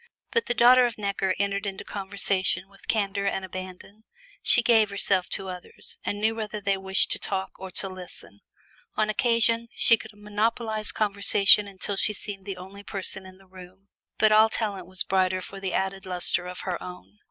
But 0.31 0.47
the 0.47 0.55
daughter 0.55 0.87
of 0.87 0.97
Necker 0.97 1.35
entered 1.37 1.67
into 1.67 1.83
conversation 1.83 2.67
with 2.69 2.87
candor 2.87 3.27
and 3.27 3.45
abandon; 3.45 4.03
she 4.41 4.63
gave 4.63 4.89
herself 4.89 5.29
to 5.29 5.47
others, 5.47 5.99
and 6.03 6.19
knew 6.19 6.33
whether 6.33 6.59
they 6.59 6.75
wished 6.75 7.11
to 7.11 7.19
talk 7.19 7.51
or 7.59 7.69
to 7.69 7.87
listen. 7.87 8.39
On 8.97 9.11
occasion, 9.11 9.67
she 9.75 9.97
could 9.97 10.13
monopolize 10.15 10.91
conversation 10.91 11.67
until 11.67 11.97
she 11.97 12.13
seemed 12.13 12.45
the 12.47 12.57
only 12.57 12.81
person 12.81 13.27
in 13.27 13.37
the 13.37 13.45
room; 13.45 13.89
but 14.17 14.31
all 14.31 14.49
talent 14.49 14.87
was 14.87 15.03
brighter 15.03 15.39
for 15.39 15.59
the 15.59 15.71
added 15.73 16.07
luster 16.07 16.47
of 16.47 16.61
her 16.61 16.81
own. 16.81 17.19